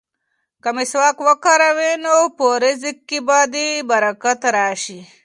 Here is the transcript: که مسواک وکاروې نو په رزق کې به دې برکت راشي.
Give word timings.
که 0.63 0.69
مسواک 0.75 1.17
وکاروې 1.27 1.91
نو 2.03 2.15
په 2.37 2.45
رزق 2.63 2.97
کې 3.09 3.19
به 3.27 3.39
دې 3.53 3.67
برکت 3.89 4.41
راشي. 4.55 4.99